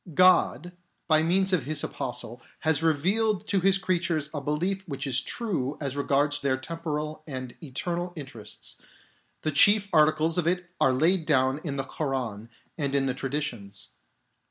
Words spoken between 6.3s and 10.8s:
their temporal and eternal interests; the chief articles of it